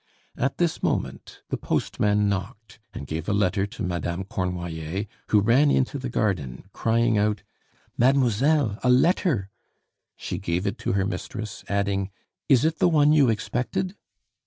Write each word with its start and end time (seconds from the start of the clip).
At 0.35 0.57
this 0.57 0.81
moment 0.81 1.43
the 1.49 1.57
postman 1.57 2.27
knocked, 2.27 2.79
and 2.91 3.05
gave 3.05 3.29
a 3.29 3.33
letter 3.33 3.67
to 3.67 3.83
Madame 3.83 4.23
Cornoiller, 4.23 5.05
who 5.27 5.39
ran 5.41 5.69
into 5.69 5.99
the 5.99 6.09
garden, 6.09 6.63
crying 6.73 7.19
out: 7.19 7.43
"Mademoiselle, 7.99 8.79
a 8.81 8.89
letter!" 8.89 9.51
She 10.17 10.39
gave 10.39 10.65
it 10.65 10.79
to 10.79 10.93
her 10.93 11.05
mistress, 11.05 11.63
adding, 11.69 12.09
"Is 12.49 12.65
it 12.65 12.79
the 12.79 12.89
one 12.89 13.13
you 13.13 13.29
expected?" 13.29 13.95